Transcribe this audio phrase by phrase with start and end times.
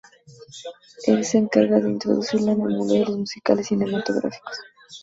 [1.05, 4.57] Él se encarga de introducirla en el mundo de los musicales cinematográficos.